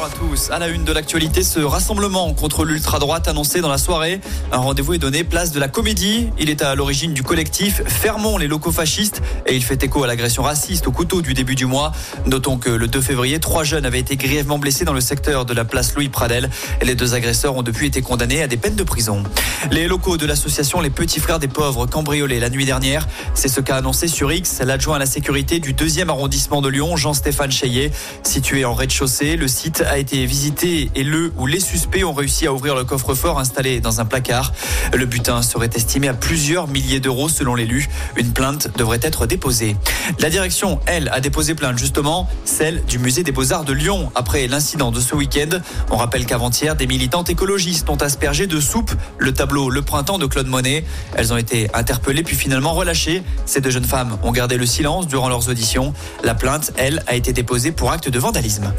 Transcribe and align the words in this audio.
Bonsoir 0.00 0.16
à 0.16 0.28
tous. 0.28 0.50
À 0.50 0.58
la 0.58 0.68
une 0.68 0.84
de 0.84 0.92
l'actualité, 0.92 1.42
ce 1.42 1.60
rassemblement 1.60 2.32
contre 2.32 2.64
l'ultra-droite 2.64 3.28
annoncé 3.28 3.60
dans 3.60 3.68
la 3.68 3.76
soirée. 3.76 4.22
Un 4.50 4.56
rendez-vous 4.56 4.94
est 4.94 4.98
donné 4.98 5.24
place 5.24 5.52
de 5.52 5.60
la 5.60 5.68
comédie. 5.68 6.30
Il 6.38 6.48
est 6.48 6.62
à 6.62 6.74
l'origine 6.74 7.12
du 7.12 7.22
collectif 7.22 7.82
Fermons 7.86 8.38
les 8.38 8.48
locaux 8.48 8.72
fascistes 8.72 9.20
et 9.44 9.54
il 9.54 9.62
fait 9.62 9.82
écho 9.82 10.02
à 10.02 10.06
l'agression 10.06 10.42
raciste 10.42 10.86
au 10.86 10.90
couteau 10.90 11.20
du 11.20 11.34
début 11.34 11.54
du 11.54 11.66
mois. 11.66 11.92
Notons 12.24 12.56
que 12.56 12.70
le 12.70 12.88
2 12.88 12.98
février, 13.02 13.40
trois 13.40 13.62
jeunes 13.62 13.84
avaient 13.84 13.98
été 13.98 14.16
grièvement 14.16 14.58
blessés 14.58 14.86
dans 14.86 14.94
le 14.94 15.02
secteur 15.02 15.44
de 15.44 15.52
la 15.52 15.66
place 15.66 15.94
Louis 15.94 16.08
Pradel. 16.08 16.48
Et 16.80 16.86
les 16.86 16.94
deux 16.94 17.12
agresseurs 17.12 17.54
ont 17.56 17.62
depuis 17.62 17.88
été 17.88 18.00
condamnés 18.00 18.42
à 18.42 18.46
des 18.46 18.56
peines 18.56 18.76
de 18.76 18.84
prison. 18.84 19.22
Les 19.70 19.86
locaux 19.86 20.16
de 20.16 20.24
l'association 20.24 20.80
Les 20.80 20.88
Petits 20.88 21.20
Frères 21.20 21.40
des 21.40 21.48
Pauvres 21.48 21.84
cambriolés 21.84 22.40
la 22.40 22.48
nuit 22.48 22.64
dernière. 22.64 23.06
C'est 23.34 23.48
ce 23.48 23.60
qu'a 23.60 23.76
annoncé 23.76 24.08
sur 24.08 24.32
X 24.32 24.62
l'adjoint 24.64 24.96
à 24.96 25.00
la 25.00 25.06
sécurité 25.06 25.58
du 25.58 25.74
deuxième 25.74 26.08
arrondissement 26.08 26.62
de 26.62 26.70
Lyon, 26.70 26.96
Jean-Stéphane 26.96 27.52
Cheyet. 27.52 27.90
Situé 28.22 28.64
en 28.64 28.72
rez-de-chaussée, 28.72 29.36
le 29.36 29.46
site 29.46 29.84
a 29.90 29.98
été 29.98 30.24
visité 30.24 30.88
et 30.94 31.02
le 31.02 31.32
ou 31.36 31.46
les 31.46 31.58
suspects 31.58 32.04
ont 32.04 32.12
réussi 32.12 32.46
à 32.46 32.52
ouvrir 32.52 32.76
le 32.76 32.84
coffre-fort 32.84 33.40
installé 33.40 33.80
dans 33.80 34.00
un 34.00 34.04
placard. 34.04 34.52
Le 34.94 35.04
butin 35.04 35.42
serait 35.42 35.70
estimé 35.74 36.06
à 36.06 36.14
plusieurs 36.14 36.68
milliers 36.68 37.00
d'euros 37.00 37.28
selon 37.28 37.56
l'élu. 37.56 37.88
Une 38.16 38.32
plainte 38.32 38.68
devrait 38.78 39.00
être 39.02 39.26
déposée. 39.26 39.76
La 40.20 40.30
direction, 40.30 40.78
elle, 40.86 41.08
a 41.12 41.20
déposé 41.20 41.56
plainte 41.56 41.76
justement, 41.76 42.28
celle 42.44 42.84
du 42.84 43.00
musée 43.00 43.24
des 43.24 43.32
Beaux-Arts 43.32 43.64
de 43.64 43.72
Lyon 43.72 44.12
après 44.14 44.46
l'incident 44.46 44.92
de 44.92 45.00
ce 45.00 45.16
week-end. 45.16 45.58
On 45.90 45.96
rappelle 45.96 46.24
qu'avant-hier, 46.24 46.76
des 46.76 46.86
militantes 46.86 47.28
écologistes 47.28 47.90
ont 47.90 47.96
aspergé 47.96 48.46
de 48.46 48.60
soupe 48.60 48.92
le 49.18 49.34
tableau 49.34 49.70
Le 49.70 49.82
Printemps 49.82 50.18
de 50.18 50.26
Claude 50.26 50.46
Monet. 50.46 50.84
Elles 51.16 51.32
ont 51.32 51.36
été 51.36 51.68
interpellées 51.74 52.22
puis 52.22 52.36
finalement 52.36 52.74
relâchées. 52.74 53.24
Ces 53.44 53.60
deux 53.60 53.70
jeunes 53.70 53.84
femmes 53.84 54.18
ont 54.22 54.30
gardé 54.30 54.56
le 54.56 54.66
silence 54.66 55.08
durant 55.08 55.28
leurs 55.28 55.48
auditions. 55.48 55.92
La 56.22 56.36
plainte, 56.36 56.72
elle, 56.76 57.02
a 57.08 57.16
été 57.16 57.32
déposée 57.32 57.72
pour 57.72 57.90
acte 57.90 58.08
de 58.08 58.18
vandalisme. 58.20 58.72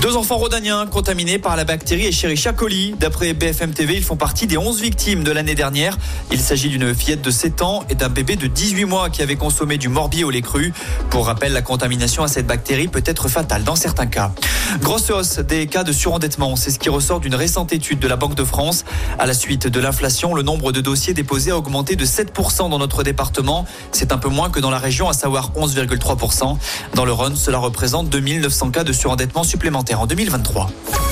Deux 0.00 0.16
enfants 0.16 0.36
rhodaniens 0.36 0.86
contaminés 0.86 1.40
par 1.40 1.56
la 1.56 1.64
bactérie 1.64 2.06
Escherichia 2.06 2.52
coli. 2.52 2.94
D'après 3.00 3.32
BFM 3.32 3.72
TV, 3.72 3.96
ils 3.96 4.04
font 4.04 4.14
partie 4.14 4.46
des 4.46 4.56
11 4.56 4.80
victimes 4.80 5.24
de 5.24 5.32
l'année 5.32 5.56
dernière. 5.56 5.98
Il 6.30 6.40
s'agit 6.40 6.68
d'une 6.68 6.94
fillette 6.94 7.20
de 7.20 7.32
7 7.32 7.62
ans 7.62 7.82
et 7.90 7.96
d'un 7.96 8.08
bébé 8.08 8.36
de 8.36 8.46
18 8.46 8.84
mois 8.84 9.10
qui 9.10 9.22
avait 9.22 9.34
consommé 9.34 9.76
du 9.76 9.88
morbier 9.88 10.22
au 10.22 10.30
lait 10.30 10.40
cru. 10.40 10.72
Pour 11.10 11.26
rappel, 11.26 11.52
la 11.52 11.62
contamination 11.62 12.22
à 12.22 12.28
cette 12.28 12.46
bactérie 12.46 12.86
peut 12.86 13.02
être 13.04 13.26
fatale 13.26 13.64
dans 13.64 13.74
certains 13.74 14.06
cas. 14.06 14.30
Grosse 14.80 15.10
hausse 15.10 15.38
des 15.40 15.66
cas 15.66 15.82
de 15.82 15.92
surendettement, 15.92 16.54
c'est 16.54 16.70
ce 16.70 16.78
qui 16.78 16.90
ressort 16.90 17.18
d'une 17.18 17.34
récente 17.34 17.72
étude 17.72 17.98
de 17.98 18.06
la 18.06 18.16
Banque 18.16 18.36
de 18.36 18.44
France. 18.44 18.84
À 19.18 19.26
la 19.26 19.34
suite 19.34 19.66
de 19.66 19.80
l'inflation, 19.80 20.32
le 20.32 20.42
nombre 20.42 20.70
de 20.70 20.80
dossiers 20.80 21.14
déposés 21.14 21.50
a 21.50 21.56
augmenté 21.56 21.96
de 21.96 22.04
7% 22.04 22.70
dans 22.70 22.78
notre 22.78 23.02
département. 23.02 23.64
C'est 23.90 24.12
un 24.12 24.18
peu 24.18 24.28
moins 24.28 24.50
que 24.50 24.60
dans 24.60 24.70
la 24.70 24.78
région, 24.78 25.08
à 25.08 25.12
savoir 25.12 25.50
11,3%. 25.56 26.56
Dans 26.94 27.04
le 27.04 27.12
Rhône, 27.12 27.34
cela 27.34 27.58
représente 27.58 28.08
2900 28.10 28.70
cas 28.70 28.84
de 28.84 28.92
surendettement 28.92 29.42
en 29.92 30.06
2023. 30.06 31.07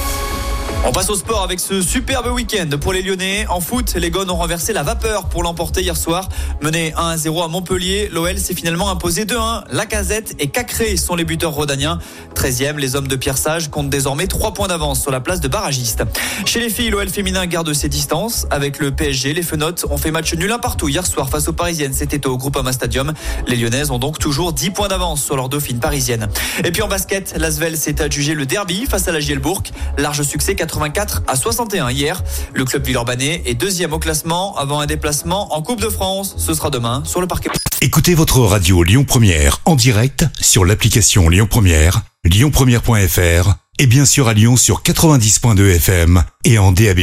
On 0.84 0.92
passe 0.92 1.10
au 1.10 1.16
sport 1.16 1.42
avec 1.42 1.58
ce 1.58 1.82
superbe 1.82 2.28
week-end 2.28 2.68
pour 2.80 2.92
les 2.92 3.02
Lyonnais. 3.02 3.44
En 3.48 3.60
foot, 3.60 3.94
les 3.96 4.10
Gones 4.10 4.30
ont 4.30 4.36
renversé 4.36 4.72
la 4.72 4.84
vapeur 4.84 5.28
pour 5.28 5.42
l'emporter 5.42 5.82
hier 5.82 5.96
soir. 5.96 6.28
Mené 6.62 6.92
1-0 6.92 7.44
à 7.44 7.48
Montpellier, 7.48 8.08
l'OL 8.12 8.38
s'est 8.38 8.54
finalement 8.54 8.88
imposé 8.90 9.24
2-1. 9.24 9.64
Lacazette 9.72 10.36
et 10.38 10.46
Cacré 10.48 10.96
sont 10.96 11.16
les 11.16 11.24
buteurs 11.24 11.52
rodaniens. 11.52 11.98
13e, 12.36 12.76
les 12.76 12.94
hommes 12.94 13.08
de 13.08 13.16
Pierre 13.16 13.36
Sage 13.36 13.68
comptent 13.68 13.90
désormais 13.90 14.26
3 14.26 14.54
points 14.54 14.68
d'avance 14.68 15.00
sur 15.02 15.10
la 15.10 15.20
place 15.20 15.40
de 15.40 15.48
barragiste. 15.48 16.04
Chez 16.44 16.60
les 16.60 16.70
filles, 16.70 16.90
l'OL 16.90 17.08
féminin 17.08 17.46
garde 17.46 17.72
ses 17.72 17.88
distances. 17.88 18.46
Avec 18.50 18.78
le 18.78 18.90
PSG, 18.90 19.34
les 19.34 19.42
Fenotes 19.42 19.86
ont 19.90 19.98
fait 19.98 20.10
match 20.10 20.34
nul 20.34 20.52
un 20.52 20.58
partout 20.58 20.88
hier 20.88 21.06
soir 21.06 21.28
face 21.28 21.48
aux 21.48 21.52
Parisiennes. 21.52 21.94
C'était 21.94 22.26
au 22.26 22.36
Groupama 22.36 22.72
Stadium. 22.72 23.12
Les 23.48 23.56
Lyonnaises 23.56 23.90
ont 23.90 23.98
donc 23.98 24.18
toujours 24.18 24.52
10 24.52 24.70
points 24.70 24.88
d'avance 24.88 25.22
sur 25.22 25.36
leur 25.36 25.48
dauphine 25.48 25.80
parisienne. 25.80 26.28
Et 26.64 26.70
puis 26.70 26.82
en 26.82 26.88
basket, 26.88 27.34
l'Asvel 27.36 27.76
s'est 27.76 28.00
adjugé 28.00 28.34
le 28.34 28.46
derby 28.46 28.86
face 28.86 29.08
à 29.08 29.12
la 29.12 29.20
Gielbourg. 29.20 29.62
Large 29.98 30.22
succès 30.22 30.54
84 30.56 31.22
à 31.28 31.36
61 31.36 31.90
hier. 31.90 32.22
Le 32.54 32.64
club 32.64 32.84
villeurbanais 32.84 33.42
est 33.46 33.54
deuxième 33.54 33.92
au 33.92 33.98
classement 33.98 34.56
avant 34.56 34.80
un 34.80 34.86
déplacement 34.86 35.54
en 35.54 35.62
Coupe 35.62 35.80
de 35.80 35.88
France. 35.88 36.34
Ce 36.38 36.54
sera 36.54 36.70
demain 36.70 37.02
sur 37.04 37.20
le 37.20 37.26
parquet. 37.26 37.50
Écoutez 37.80 38.14
votre 38.14 38.40
radio 38.40 38.82
Lyon 38.82 39.04
Première 39.04 39.60
en 39.64 39.76
direct 39.76 40.24
sur 40.40 40.64
l'application 40.64 41.28
Lyon 41.28 41.46
Première, 41.48 42.02
lyonpremière.fr 42.24 43.54
et 43.78 43.86
bien 43.86 44.04
sûr 44.04 44.28
à 44.28 44.34
Lyon 44.34 44.56
sur 44.56 44.82
90.2 44.82 45.76
FM 45.76 46.24
et 46.44 46.58
en 46.58 46.72
DAB+. 46.72 47.00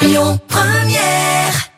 Lyon 0.00 0.40
Première 0.48 1.70